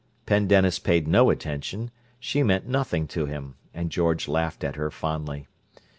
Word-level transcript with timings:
Pendennis 0.25 0.79
paid 0.79 1.07
no 1.07 1.29
attention; 1.29 1.91
she 2.19 2.41
meant 2.41 2.65
nothing 2.67 3.05
to 3.09 3.27
him, 3.27 3.53
and 3.71 3.91
George 3.91 4.27
laughed 4.27 4.63
at 4.63 4.75
her 4.75 4.89
fondly. 4.89 5.45